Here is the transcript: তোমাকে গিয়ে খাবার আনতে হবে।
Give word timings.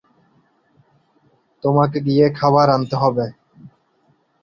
তোমাকে 1.63 1.97
গিয়ে 2.07 2.25
খাবার 2.39 2.67
আনতে 2.69 2.95
হবে। 2.95 3.25